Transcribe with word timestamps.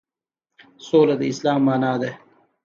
سوله 0.85 1.15
د 1.19 1.23
اسلام 1.31 1.61
معنی 1.67 1.93
ده 2.01 2.11